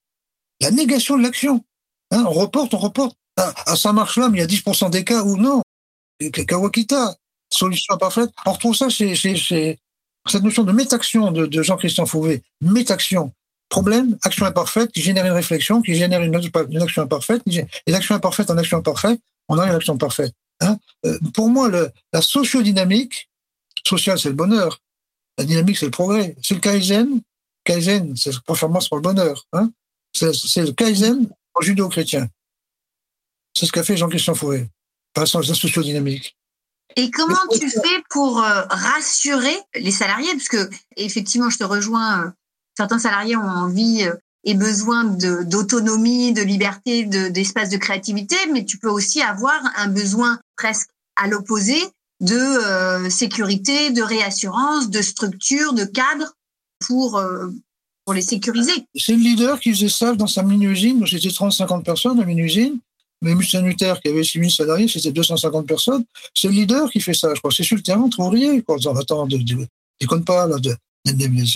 la 0.62 0.72
négation 0.72 1.18
de 1.18 1.24
l'action. 1.24 1.64
Hein, 2.12 2.24
on 2.28 2.32
reporte, 2.32 2.74
on 2.74 2.78
reporte. 2.78 3.18
Ça 3.76 3.94
marche 3.94 4.18
là, 4.18 4.30
mais 4.30 4.40
il 4.40 4.42
y 4.42 4.44
a 4.44 4.48
10% 4.48 4.90
des 4.90 5.04
cas 5.04 5.24
où 5.24 5.38
non. 5.38 5.62
Kawakita, 6.20 7.16
solution 7.50 7.94
imparfaite. 7.94 8.30
On 8.46 8.54
retrouve 8.54 8.76
ça 8.76 8.90
chez, 8.90 9.16
cette 9.16 10.44
notion 10.44 10.64
de 10.64 10.72
métaction 10.72 11.32
de, 11.32 11.62
Jean-Christian 11.62 12.06
Fauvé. 12.06 12.44
Métaction. 12.62 13.34
Problème, 13.70 14.18
action 14.24 14.46
imparfaite 14.46 14.92
qui 14.92 15.02
génère 15.02 15.26
une 15.26 15.34
réflexion, 15.34 15.82
qui 15.82 15.94
génère 15.94 16.24
une, 16.24 16.34
une 16.70 16.82
action 16.82 17.04
imparfaite, 17.04 17.44
et 17.46 17.92
l'action 17.92 18.16
imparfaite 18.16 18.50
en 18.50 18.58
action 18.58 18.78
imparfaite, 18.78 19.20
on 19.48 19.60
a 19.60 19.68
une 19.68 19.76
action 19.76 19.98
parfaite. 19.98 20.34
Hein 20.62 20.78
euh, 21.06 21.18
pour 21.34 21.50
moi, 21.50 21.70
le, 21.70 21.92
la 22.14 22.22
sociodynamique, 22.22 23.30
sociale, 23.86 24.20
c'est 24.20 24.30
le 24.30 24.36
bonheur. 24.36 24.82
La 25.38 25.46
dynamique, 25.46 25.78
c'est 25.78 25.86
le 25.86 25.92
progrès. 25.92 26.36
C'est 26.42 26.56
le 26.56 26.60
Kaizen. 26.60 27.22
Kaizen, 27.64 28.16
c'est 28.16 28.32
la 28.32 28.40
performance 28.42 28.90
pour 28.90 28.98
le 28.98 29.04
bonheur. 29.04 29.46
Hein 29.54 29.72
c'est 30.14 30.66
le 30.66 30.72
Kaizen 30.72 31.30
en 31.54 31.62
judo-chrétien. 31.62 32.28
C'est 33.54 33.66
ce 33.66 33.72
qu'a 33.72 33.84
fait 33.84 33.98
Jean-Christian 33.98 34.36
Fouet, 34.36 34.70
par 35.14 35.24
la 35.24 35.28
sociodynamique. 35.28 36.38
Et 36.96 37.12
comment 37.12 37.38
tu 37.52 37.70
fais 37.70 38.04
pour 38.10 38.40
euh, 38.40 38.64
rassurer 38.70 39.56
les 39.76 39.92
salariés? 39.92 40.32
Parce 40.32 40.48
que, 40.48 40.70
effectivement, 40.98 41.50
je 41.50 41.58
te 41.58 41.64
rejoins, 41.64 42.26
euh, 42.26 42.30
certains 42.76 43.00
salariés 43.00 43.36
ont 43.36 43.42
envie 43.42 44.08
et 44.44 44.54
besoin 44.54 45.04
d'autonomie, 45.04 46.34
de, 46.34 46.42
liberté, 46.42 47.04
d'espace 47.06 47.70
de, 47.70 47.78
créativité, 47.78 48.36
mais 48.52 48.66
tu 48.66 48.78
peux 48.78 48.90
aussi 48.90 49.22
avoir 49.22 49.60
un 49.78 49.88
besoin 49.88 50.40
presque 50.56 50.90
à 51.16 51.28
l'opposé 51.28 51.76
de 52.22 52.36
euh, 52.36 53.10
sécurité, 53.10 53.92
de 53.92 54.02
réassurance, 54.02 54.90
de 54.90 55.02
structure, 55.02 55.74
de 55.74 55.86
cadre 55.86 56.34
pour, 56.80 57.18
euh, 57.18 57.48
pour 58.06 58.14
les 58.14 58.22
sécuriser. 58.22 58.74
C'est 58.96 59.14
le 59.14 59.20
leader 59.20 59.60
qui 59.60 59.72
faisait 59.72 59.90
ça 59.90 60.16
dans 60.16 60.28
sa 60.28 60.44
mini-usine. 60.44 61.06
C'était 61.06 61.30
30-50 61.30 61.84
personnes 61.84 62.18
dans 62.18 62.26
mini-usine. 62.26 62.80
Mais 63.22 63.36
Saint-Luther, 63.44 64.00
qui 64.02 64.10
avait 64.10 64.24
6000 64.24 64.50
salariés, 64.50 64.88
c'était 64.88 65.12
250 65.12 65.68
personnes. 65.68 66.06
C'est 66.34 66.48
le 66.48 66.54
leader 66.54 66.90
qui 66.90 67.02
fait 67.02 67.14
ça, 67.14 67.34
je 67.34 67.40
crois. 67.40 67.52
C'est 67.52 67.64
sur 67.64 67.76
le 67.76 67.82
terrain, 67.82 68.02
entre 68.02 68.20
ouvriers. 68.20 68.62
Quoi. 68.62 68.78
De, 68.78 69.68
déconne 70.00 70.24
pas, 70.24 70.48
là. 70.48 70.56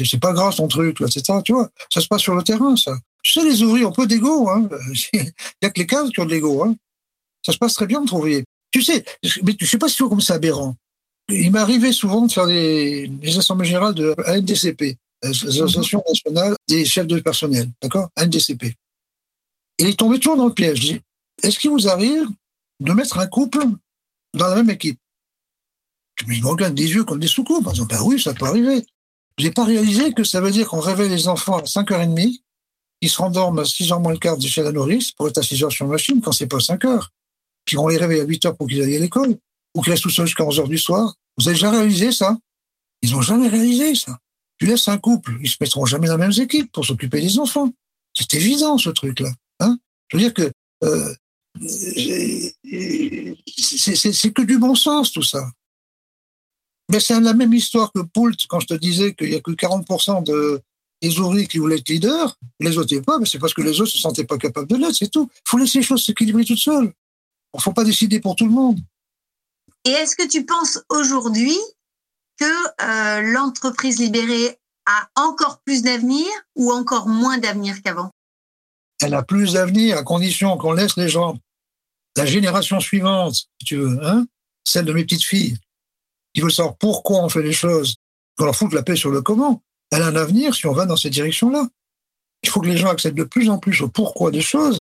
C'est 0.05 0.19
pas 0.19 0.33
grave 0.33 0.55
ton 0.55 0.67
truc, 0.67 1.01
etc. 1.01 1.39
Tu 1.43 1.53
vois, 1.53 1.69
ça 1.89 2.01
se 2.01 2.07
passe 2.07 2.21
sur 2.21 2.35
le 2.35 2.43
terrain, 2.43 2.75
ça. 2.75 2.97
Tu 3.23 3.31
sais, 3.31 3.43
les 3.43 3.63
ouvriers 3.63 3.85
ont 3.85 3.91
peu 3.91 4.05
d'ego. 4.05 4.49
Hein. 4.49 4.67
Il 5.13 5.31
y 5.61 5.65
a 5.65 5.69
que 5.69 5.79
les 5.79 5.87
cadres 5.87 6.11
qui 6.11 6.19
ont 6.19 6.25
de 6.25 6.31
l'ego. 6.31 6.63
Hein. 6.63 6.75
Ça 7.45 7.53
se 7.53 7.57
passe 7.57 7.73
très 7.73 7.87
bien 7.87 8.01
entre 8.01 8.13
ouvriers. 8.15 8.43
Tu 8.71 8.81
sais, 8.81 9.03
mais 9.43 9.55
je 9.59 9.65
sais 9.65 9.77
pas 9.77 9.87
si 9.87 9.95
tu 9.95 10.03
vois 10.03 10.09
comme 10.09 10.21
c'est 10.21 10.33
aberrant. 10.33 10.75
Il 11.29 11.51
m'arrivait 11.51 11.93
souvent 11.93 12.25
de 12.25 12.31
faire 12.31 12.47
des, 12.47 13.09
assemblées 13.37 13.67
générales 13.67 13.93
de 13.93 14.13
ANDCP, 14.27 14.97
l'Association 15.21 16.03
nationale 16.07 16.55
des 16.67 16.83
chefs 16.83 17.07
de 17.07 17.19
personnel, 17.19 17.69
d'accord? 17.81 18.09
ANDCP. 18.17 18.63
Et 18.63 19.83
il 19.83 19.87
est 19.89 19.99
tombé 19.99 20.19
toujours 20.19 20.37
dans 20.37 20.47
le 20.47 20.53
piège. 20.53 20.99
Est-ce 21.41 21.59
qu'il 21.59 21.69
vous 21.69 21.87
arrive 21.87 22.27
de 22.79 22.91
mettre 22.91 23.19
un 23.19 23.27
couple 23.27 23.65
dans 24.33 24.47
la 24.47 24.55
même 24.55 24.69
équipe? 24.69 24.99
Je 26.15 26.25
me 26.25 26.45
regarde 26.45 26.75
des 26.75 26.91
yeux 26.91 27.03
comme 27.03 27.19
des 27.19 27.27
sous-coupes 27.27 27.65
en 27.65 27.71
disant, 27.71 27.85
ben 27.85 28.01
oui, 28.03 28.21
ça 28.21 28.33
peut 28.33 28.45
arriver. 28.45 28.85
J'ai 29.37 29.51
pas 29.51 29.65
réalisé 29.65 30.13
que 30.13 30.23
ça 30.23 30.41
veut 30.41 30.51
dire 30.51 30.67
qu'on 30.67 30.79
réveille 30.79 31.09
les 31.09 31.27
enfants 31.27 31.57
à 31.57 31.63
5h30, 31.63 32.39
ils 33.01 33.09
se 33.09 33.17
rendorment 33.17 33.59
à 33.59 33.63
6h 33.63 34.01
moins 34.01 34.13
le 34.13 34.17
quart 34.17 34.37
de 34.37 34.47
chez 34.47 34.63
la 34.63 34.71
nourrice 34.71 35.11
pour 35.11 35.27
être 35.27 35.37
à 35.37 35.41
6h 35.41 35.69
sur 35.71 35.85
la 35.85 35.91
machine 35.91 36.21
quand 36.21 36.31
c'est 36.31 36.47
pas 36.47 36.57
5h. 36.57 37.07
Puis 37.65 37.77
on 37.77 37.87
les 37.87 37.97
réveille 37.97 38.21
à 38.21 38.25
8h 38.25 38.55
pour 38.55 38.67
qu'ils 38.67 38.81
aillent 38.81 38.95
à 38.95 38.99
l'école, 38.99 39.35
ou 39.75 39.81
qu'ils 39.81 39.91
restent 39.91 40.03
tout 40.03 40.09
seuls 40.09 40.27
jusqu'à 40.27 40.43
11h 40.43 40.67
du 40.67 40.77
soir. 40.77 41.15
Vous 41.37 41.47
avez 41.47 41.55
déjà 41.55 41.71
réalisé 41.71 42.11
ça? 42.11 42.37
Ils 43.01 43.15
ont 43.15 43.21
jamais 43.21 43.47
réalisé 43.47 43.95
ça. 43.95 44.17
Tu 44.59 44.67
laisses 44.67 44.87
un 44.87 44.97
couple, 44.97 45.37
ils 45.41 45.49
se 45.49 45.57
mettront 45.59 45.85
jamais 45.85 46.07
dans 46.07 46.17
les 46.17 46.27
mêmes 46.27 46.41
équipes 46.41 46.71
pour 46.71 46.85
s'occuper 46.85 47.19
des 47.19 47.39
enfants. 47.39 47.71
C'est 48.13 48.33
évident, 48.35 48.77
ce 48.77 48.91
truc-là. 48.91 49.31
Hein 49.59 49.77
Je 50.09 50.17
veux 50.17 50.23
dire 50.23 50.33
que 50.33 50.51
euh, 50.83 51.13
c'est 53.57 54.31
que 54.31 54.43
du 54.43 54.57
bon 54.57 54.75
sens, 54.75 55.11
tout 55.11 55.23
ça. 55.23 55.45
Mais 56.93 56.99
c'est 56.99 57.19
la 57.19 57.33
même 57.33 57.53
histoire 57.55 57.91
que 57.91 58.01
Poult, 58.01 58.37
quand 58.47 58.59
je 58.59 58.67
te 58.67 58.73
disais 58.75 59.15
qu'il 59.15 59.31
n'y 59.31 59.35
a 59.35 59.41
que 59.41 59.49
40% 59.49 60.23
de, 60.23 60.61
des 61.01 61.17
ouvriers 61.17 61.47
qui 61.47 61.57
voulaient 61.57 61.79
être 61.79 61.89
leaders, 61.89 62.37
les 62.59 62.77
autres 62.77 62.95
pas, 62.99 63.17
mais 63.17 63.25
c'est 63.25 63.39
parce 63.39 63.55
que 63.55 63.63
les 63.63 63.81
autres 63.81 63.89
se 63.89 63.97
sentaient 63.97 64.25
pas 64.25 64.37
capables 64.37 64.67
de 64.67 64.75
l'être, 64.75 64.93
c'est 64.93 65.09
tout. 65.09 65.27
Il 65.33 65.49
faut 65.49 65.57
laisser 65.57 65.79
les 65.79 65.83
choses 65.83 66.05
s'équilibrer 66.05 66.45
toutes 66.45 66.59
seules. 66.59 66.93
Il 67.53 67.57
ne 67.57 67.61
faut 67.61 67.73
pas 67.73 67.83
décider 67.83 68.19
pour 68.19 68.35
tout 68.35 68.45
le 68.45 68.51
monde. 68.51 68.79
Et 69.85 69.89
est-ce 69.89 70.15
que 70.15 70.27
tu 70.27 70.45
penses 70.45 70.77
aujourd'hui 70.89 71.57
que 72.39 72.45
euh, 72.45 73.33
l'entreprise 73.33 73.97
libérée 73.97 74.59
a 74.85 75.09
encore 75.15 75.61
plus 75.65 75.81
d'avenir 75.81 76.27
ou 76.55 76.71
encore 76.71 77.07
moins 77.07 77.39
d'avenir 77.39 77.81
qu'avant? 77.81 78.11
Elle 79.01 79.15
a 79.15 79.23
plus 79.23 79.53
d'avenir 79.53 79.97
à 79.97 80.03
condition 80.03 80.55
qu'on 80.57 80.73
laisse 80.73 80.95
les 80.95 81.09
gens, 81.09 81.39
la 82.15 82.27
génération 82.27 82.79
suivante, 82.79 83.33
si 83.33 83.65
tu 83.65 83.77
veux, 83.77 83.97
hein, 84.05 84.27
celle 84.63 84.85
de 84.85 84.93
mes 84.93 85.03
petites 85.03 85.23
filles, 85.23 85.57
qui 86.33 86.41
veulent 86.41 86.51
savoir 86.51 86.75
pourquoi 86.77 87.23
on 87.23 87.29
fait 87.29 87.43
les 87.43 87.53
choses, 87.53 87.95
qu'on 88.37 88.45
leur 88.45 88.55
fout 88.55 88.73
la 88.73 88.83
paix 88.83 88.95
sur 88.95 89.11
le 89.11 89.21
comment, 89.21 89.61
elle 89.91 90.01
a 90.01 90.07
un 90.07 90.15
avenir 90.15 90.55
si 90.55 90.65
on 90.65 90.73
va 90.73 90.85
dans 90.85 90.97
cette 90.97 91.13
direction-là. 91.13 91.67
Il 92.43 92.49
faut 92.49 92.59
que 92.59 92.67
les 92.67 92.77
gens 92.77 92.89
acceptent 92.89 93.17
de 93.17 93.23
plus 93.23 93.49
en 93.49 93.57
plus 93.57 93.81
au 93.81 93.87
pourquoi 93.87 94.31
des 94.31 94.41
choses, 94.41 94.77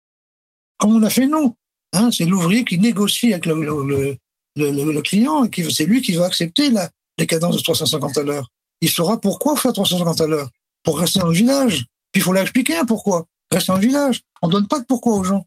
comme 0.78 0.96
on 0.96 1.04
a 1.04 1.10
fait 1.10 1.28
nous. 1.28 1.56
Hein, 1.94 2.10
c'est 2.12 2.26
l'ouvrier 2.26 2.64
qui 2.64 2.80
négocie 2.80 3.34
avec 3.34 3.46
le, 3.46 5.02
client, 5.02 5.46
et 5.46 5.70
c'est 5.70 5.86
lui 5.86 6.02
qui 6.02 6.14
va 6.14 6.26
accepter 6.26 6.70
la, 6.70 6.90
les 7.18 7.28
cadences 7.28 7.58
de 7.58 7.62
350 7.62 8.18
à 8.18 8.24
l'heure. 8.24 8.50
Il 8.82 8.90
saura 8.90 9.20
pourquoi 9.20 9.56
faire 9.56 9.74
350 9.74 10.22
à 10.22 10.28
l'heure. 10.28 10.50
Pour 10.84 11.00
rester 11.00 11.20
dans 11.20 11.28
le 11.28 11.34
village. 11.34 11.86
Puis 12.12 12.22
il 12.22 12.22
faut 12.22 12.34
l'expliquer 12.34 12.78
hein, 12.78 12.86
pourquoi. 12.86 13.26
Rester 13.52 13.72
dans 13.72 13.78
le 13.78 13.86
village. 13.86 14.22
On 14.42 14.48
donne 14.48 14.68
pas 14.68 14.80
de 14.80 14.86
pourquoi 14.86 15.14
aux 15.14 15.24
gens. 15.24 15.46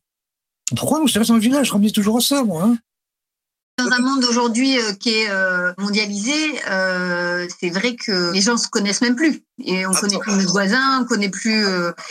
Pourquoi 0.76 1.00
nous, 1.00 1.08
c'est 1.08 1.18
rester 1.18 1.32
dans 1.32 1.38
le 1.38 1.42
village 1.42 1.72
Je 1.72 1.90
toujours 1.90 2.18
à 2.18 2.20
ça, 2.20 2.44
moi. 2.44 2.74
Dans 3.76 3.90
un 3.90 3.98
monde 3.98 4.24
aujourd'hui 4.24 4.78
euh, 4.78 4.92
qui 4.92 5.10
est 5.10 5.28
euh, 5.30 5.72
mondialisé, 5.78 6.32
euh, 6.70 7.48
c'est 7.58 7.70
vrai 7.70 7.96
que 7.96 8.32
les 8.32 8.40
gens 8.40 8.56
se 8.56 8.68
connaissent 8.68 9.00
même 9.00 9.16
plus. 9.16 9.42
Et 9.64 9.84
on 9.84 9.90
ne 9.90 9.96
connaît 9.96 10.18
plus 10.18 10.32
nos 10.32 10.48
voisins, 10.48 11.00
on 11.02 11.04
connaît 11.06 11.28
plus, 11.28 11.66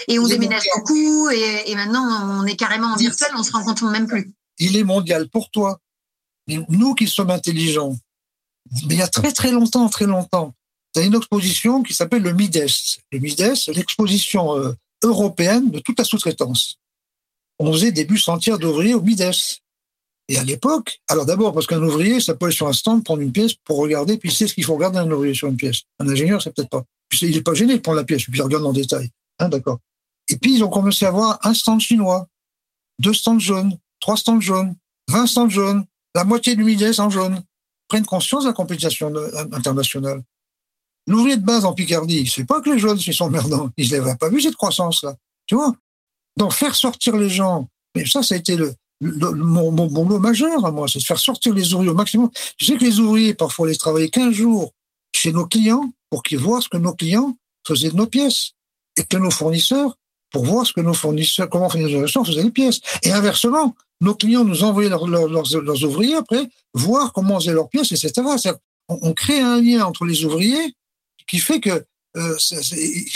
et 0.10 0.20
on 0.20 0.27
déménage 0.27 0.65
beaucoup. 0.75 1.29
Et, 1.29 1.72
et, 1.72 1.75
maintenant, 1.75 2.41
on 2.41 2.46
est 2.46 2.58
carrément 2.58 2.88
en 2.88 2.98
virtuel, 2.98 3.29
on 3.38 3.43
se 3.43 3.53
rencontre 3.53 3.86
même 3.86 4.08
plus. 4.08 4.34
Il 4.60 4.75
est 4.75 4.84
mondial 4.84 5.29
pour 5.29 5.50
toi. 5.51 5.79
Nous 6.48 6.96
qui 6.96 7.08
sommes 7.08 7.32
intelligents. 7.32 7.96
Mais 8.88 8.96
il 8.96 9.00
y 9.00 9.01
a 9.01 9.08
très 9.08 9.32
très 9.32 9.51
longtemps, 9.51 9.88
très 9.88 10.05
longtemps, 10.05 10.53
il 10.96 11.01
y 11.01 11.03
a 11.03 11.08
une 11.08 11.15
exposition 11.15 11.82
qui 11.82 11.93
s'appelle 11.93 12.24
le 12.24 12.34
MIDES. 12.34 12.67
Le 13.12 13.20
MIDES, 13.20 13.55
c'est 13.55 13.74
l'exposition 13.74 14.75
européenne 15.01 15.72
de 15.72 15.79
toute 15.79 15.98
la 15.98 16.05
sous-traitance. 16.05 16.77
On 17.60 17.72
faisait 17.72 17.91
des 17.91 18.03
bus 18.03 18.27
entiers 18.27 18.58
d'ouvriers 18.58 18.96
au 18.96 19.01
MIDES. 19.01 19.62
Et 20.30 20.38
à 20.38 20.44
l'époque, 20.44 21.01
alors 21.10 21.25
d'abord 21.25 21.53
parce 21.53 21.68
qu'un 21.68 21.82
ouvrier, 21.84 22.20
ça 22.20 22.34
peut 22.34 22.46
aller 22.46 22.56
sur 22.56 22.68
un 22.68 22.74
stand, 22.74 23.03
prendre 23.03 23.22
une 23.22 23.32
pièce 23.32 23.53
pour 23.65 23.77
regarder, 23.77 24.18
puis 24.18 24.32
sait 24.32 24.48
ce 24.48 24.53
qu'il 24.53 24.63
faut 24.63 24.75
regarder 24.75 25.00
un 25.00 25.12
ouvrier 25.12 25.34
sur 25.34 25.50
une 25.50 25.58
pièce. 25.58 25.82
Un 26.00 26.08
ingénieur, 26.08 26.42
c'est 26.42 26.53
peut-être 26.53 26.70
pas. 26.70 26.84
Puis 27.10 27.20
il 27.24 27.36
n'est 27.36 27.42
pas 27.42 27.53
gêné 27.53 27.75
de 27.75 27.82
prendre 27.82 27.98
la 27.98 28.06
pièce, 28.06 28.24
puis 28.24 28.32
il 28.34 28.42
regarde 28.42 28.65
en 28.65 28.72
détail. 28.72 29.10
Hein, 29.39 29.50
d'accord. 29.50 29.80
Et 30.30 30.38
puis 30.38 30.56
ils 30.56 30.63
ont 30.63 30.70
commencé 30.70 31.06
à 31.06 31.10
avoir 31.10 31.39
un 31.46 31.53
stand 31.53 31.82
chinois, 31.82 32.27
deux 33.00 33.13
stands 33.13 33.39
jaunes, 33.39 33.77
trois 34.00 34.15
stands 34.15 34.39
jaunes, 34.39 34.75
vingt 35.10 35.27
stands 35.27 35.50
jaunes, 35.50 35.86
la 36.15 36.24
moitié 36.24 36.56
du 36.56 36.63
Mides 36.63 37.00
en 37.00 37.10
jaune. 37.10 37.44
Prennent 37.89 38.06
conscience 38.06 38.44
de 38.44 38.50
la 38.50 38.53
compétition 38.53 39.13
internationale. 39.51 40.24
L'ouvrier 41.06 41.36
de 41.36 41.46
base 41.46 41.65
en 41.65 41.74
Picardie, 41.74 42.25
sait 42.27 42.46
pas 42.46 42.62
que 42.62 42.70
les 42.70 42.80
jeunes, 42.80 42.98
ils 43.06 43.13
sont 43.13 43.30
merdants. 43.30 43.70
Ils 43.75 43.92
n'avaient 43.92 44.15
pas 44.15 44.30
vu 44.30 44.42
cette 44.42 44.56
croissance-là. 44.56 45.15
Tu 45.46 45.56
vois? 45.56 45.75
Donc, 46.38 46.53
faire 46.53 46.74
sortir 46.75 47.18
les 47.18 47.30
gens, 47.30 47.68
mais 47.94 48.06
ça, 48.06 48.24
ça 48.24 48.36
a 48.36 48.38
été 48.38 48.56
le, 48.56 48.74
mon, 49.03 49.72
mon, 49.72 50.19
majeur 50.19 50.65
à 50.65 50.72
moi, 50.72 50.88
c'est 50.88 51.00
de 51.00 51.03
faire 51.03 51.19
sortir 51.19 51.53
les 51.53 51.74
ouvriers 51.74 51.91
au 51.91 51.95
maximum. 51.95 52.29
Tu 52.57 52.65
sais 52.65 52.77
que 52.77 52.83
les 52.83 53.00
ouvriers, 53.00 53.33
parfois, 53.33 53.67
les 53.67 53.75
travailler 53.75 54.10
15 54.10 54.33
jours 54.33 54.74
chez 55.13 55.31
nos 55.31 55.45
clients 55.45 55.91
pour 56.10 56.24
qu'ils 56.24 56.39
voient 56.39 56.62
ce 56.62 56.69
que 56.69 56.77
nos 56.77 56.93
clients 56.93 57.38
faisaient 57.65 57.89
de 57.89 57.95
nos 57.95 58.07
pièces 58.07 58.51
et 58.98 59.03
que 59.03 59.17
nos 59.17 59.31
fournisseurs 59.31 59.98
pour 60.31 60.45
voir 60.45 60.65
ce 60.65 60.74
que 60.74 60.81
nos 60.81 60.93
fournisseurs, 60.93 61.48
comment 61.50 61.69
fournisseurs 61.69 62.25
faisaient 62.25 62.43
les 62.43 62.51
pièces. 62.51 62.79
Et 63.03 63.12
inversement, 63.12 63.75
nos 64.01 64.15
clients 64.15 64.43
nous 64.43 64.63
envoyaient 64.63 64.89
leurs, 64.89 65.83
ouvriers 65.83 66.15
après, 66.15 66.50
voir 66.74 67.13
comment 67.13 67.39
faisaient 67.39 67.53
leurs 67.53 67.69
pièces, 67.69 67.91
etc. 67.91 68.27
On, 68.89 69.00
on, 69.01 69.13
crée 69.13 69.39
un 69.39 69.62
lien 69.62 69.86
entre 69.86 70.05
les 70.05 70.25
ouvriers 70.25 70.75
qui 71.27 71.38
fait 71.38 71.60
que 71.60 71.86
euh, 72.17 72.38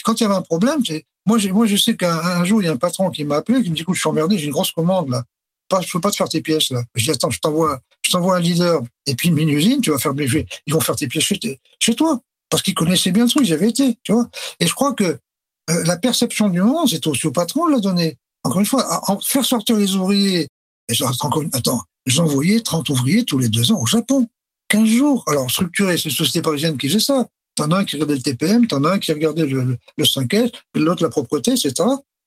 quand 0.04 0.20
il 0.20 0.24
y 0.24 0.26
avait 0.26 0.36
un 0.36 0.42
problème, 0.42 0.82
moi, 1.26 1.38
moi 1.52 1.66
je 1.66 1.76
sais 1.76 1.96
qu'un 1.96 2.46
jour, 2.46 2.62
il 2.62 2.66
y 2.66 2.68
a 2.68 2.72
un 2.72 2.78
patron 2.78 3.10
qui 3.10 3.26
m'a 3.26 3.38
appelé, 3.38 3.64
qui 3.64 3.72
me 3.72 3.76
dit, 3.76 3.82
écoute, 3.82 3.96
je 3.96 4.02
suis 4.02 4.10
emmerdé, 4.10 4.38
j'ai 4.38 4.46
une 4.46 4.52
grosse 4.52 4.72
commande 4.72 5.10
là 5.10 5.24
pas, 5.68 5.82
je 5.82 5.92
peux 5.92 6.00
pas 6.00 6.12
te 6.12 6.16
faire 6.16 6.30
tes 6.30 6.42
pièces 6.42 6.72
là. 6.72 6.84
Je 6.96 7.04
dis 7.04 7.12
attends, 7.12 7.30
je 7.30 7.40
t'envoie, 7.40 7.80
je 8.06 8.12
t'envoie 8.12 8.38
un 8.38 8.40
leader 8.40 8.82
et 9.06 9.16
puis 9.16 9.30
une 9.30 9.36
mini-usine, 9.36 9.82
tu 9.82 9.92
vas 9.92 10.00
faire 10.00 10.14
ils 10.18 10.74
vont 10.74 10.80
faire 10.80 10.96
tes 10.96 11.08
pièces 11.08 11.32
chez, 11.80 11.96
toi 11.96 12.20
parce 12.50 12.64
qu'ils 12.64 12.74
connaissaient 12.74 13.12
bien 13.12 13.26
le 13.26 13.30
truc, 13.30 13.46
ils 13.46 13.54
avaient 13.54 13.70
été, 13.70 13.98
tu 14.04 14.14
vois. 14.14 14.30
Et 14.60 14.68
je 14.68 14.74
crois 14.74 14.94
que 14.94 15.04
euh, 15.04 15.84
la 15.84 15.98
perception 15.98 16.50
du 16.50 16.62
monde, 16.62 16.88
c'est 16.90 17.06
aussi 17.08 17.28
au 17.28 17.32
patron 17.32 17.68
de 17.68 17.74
la 17.74 17.80
donner. 17.80 18.18
Encore 18.44 18.62
une 18.62 18.66
fois, 18.66 19.02
faire 19.22 19.44
sortir 19.44 19.76
les 19.76 19.96
ouvriers. 19.96 20.48
Et 20.88 21.04
encore, 21.04 21.44
attends, 21.52 21.84
j'envoyais 22.06 22.62
30 22.62 22.88
ouvriers 22.90 23.26
tous 23.26 23.38
les 23.38 23.50
deux 23.50 23.72
ans 23.74 23.82
au 23.82 23.86
Japon. 23.86 24.28
15 24.70 24.88
jours. 24.88 25.24
Alors, 25.28 25.52
structuré, 25.52 25.98
c'est 25.98 26.06
une 26.06 26.16
société 26.16 26.42
parisienne 26.42 26.78
qui 26.78 26.88
faisait 26.88 27.00
ça. 27.00 27.28
T'en 27.56 27.72
as 27.72 27.80
un 27.80 27.86
qui 27.86 27.96
regardait 27.96 28.16
le 28.16 28.22
TPM, 28.22 28.68
t'en 28.68 28.84
as 28.84 28.92
un 28.92 29.00
qui 29.00 29.12
regardait 29.12 29.46
le, 29.46 29.64
le, 29.64 29.78
le 29.98 30.04
5S, 30.06 30.52
l'autre 30.76 31.04
la 31.04 31.10
propreté, 31.10 31.52
etc. 31.52 31.74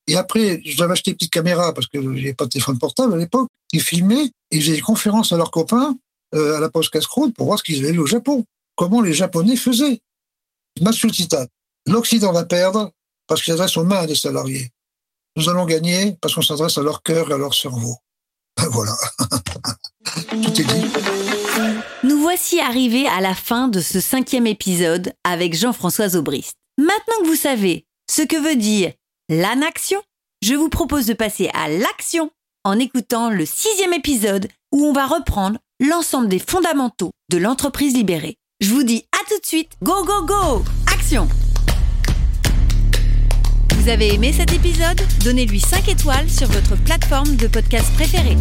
Et 0.07 0.15
après, 0.15 0.61
j'avais 0.63 0.93
acheté 0.93 1.11
une 1.11 1.17
petite 1.17 1.31
caméra 1.31 1.73
parce 1.73 1.87
que 1.87 2.01
j'avais 2.01 2.33
pas 2.33 2.45
de 2.45 2.49
téléphone 2.49 2.79
portable 2.79 3.13
à 3.13 3.17
l'époque. 3.17 3.47
Ils 3.71 3.81
filmaient 3.81 4.31
et 4.49 4.59
faisaient 4.59 4.73
des 4.73 4.81
conférences 4.81 5.31
à 5.31 5.37
leurs 5.37 5.51
copains 5.51 5.95
euh, 6.33 6.57
à 6.57 6.59
la 6.59 6.69
poste 6.69 6.91
casse 6.91 7.05
pour 7.07 7.45
voir 7.45 7.59
ce 7.59 7.63
qu'ils 7.63 7.83
avaient 7.83 7.91
vu 7.91 7.99
au 7.99 8.07
Japon. 8.07 8.45
Comment 8.75 9.01
les 9.01 9.13
Japonais 9.13 9.55
faisaient. 9.55 10.01
Mathieu 10.79 11.11
citat. 11.11 11.47
L'Occident 11.87 12.31
va 12.31 12.45
perdre 12.45 12.91
parce 13.27 13.41
qu'il 13.41 13.53
s'adresse 13.53 13.75
aux 13.77 13.83
mains 13.83 14.05
des 14.05 14.15
salariés. 14.15 14.71
Nous 15.35 15.49
allons 15.49 15.65
gagner 15.65 16.17
parce 16.21 16.35
qu'on 16.35 16.41
s'adresse 16.41 16.77
à 16.77 16.83
leur 16.83 17.03
cœur 17.03 17.29
et 17.29 17.33
à 17.33 17.37
leur 17.37 17.53
cerveau. 17.53 17.97
voilà. 18.57 18.95
Tout 20.29 20.61
est 20.61 20.63
dit. 20.63 20.85
Nous 22.03 22.19
voici 22.19 22.59
arrivés 22.59 23.07
à 23.07 23.21
la 23.21 23.35
fin 23.35 23.67
de 23.67 23.81
ce 23.81 23.99
cinquième 23.99 24.47
épisode 24.47 25.13
avec 25.23 25.53
Jean-François 25.53 26.15
Aubrist. 26.15 26.55
Maintenant 26.77 27.21
que 27.21 27.27
vous 27.27 27.35
savez 27.35 27.85
ce 28.09 28.21
que 28.21 28.37
veut 28.37 28.55
dire 28.55 28.93
l'anaction, 29.31 30.01
je 30.43 30.55
vous 30.55 30.67
propose 30.67 31.05
de 31.05 31.13
passer 31.13 31.49
à 31.53 31.69
l'action 31.69 32.31
en 32.65 32.77
écoutant 32.77 33.29
le 33.29 33.45
sixième 33.45 33.93
épisode 33.93 34.49
où 34.73 34.85
on 34.85 34.91
va 34.91 35.07
reprendre 35.07 35.57
l'ensemble 35.79 36.27
des 36.27 36.37
fondamentaux 36.37 37.11
de 37.31 37.37
l'entreprise 37.37 37.95
libérée. 37.95 38.35
Je 38.59 38.69
vous 38.71 38.83
dis 38.83 39.05
à 39.13 39.29
tout 39.29 39.39
de 39.39 39.45
suite, 39.45 39.71
go 39.81 40.03
go 40.03 40.25
go, 40.25 40.63
action! 40.93 41.29
Vous 43.75 43.87
avez 43.87 44.13
aimé 44.13 44.33
cet 44.33 44.51
épisode? 44.51 45.01
Donnez-lui 45.23 45.61
5 45.61 45.87
étoiles 45.87 46.29
sur 46.29 46.47
votre 46.47 46.75
plateforme 46.83 47.37
de 47.37 47.47
podcast 47.47 47.87
préférée. 47.95 48.35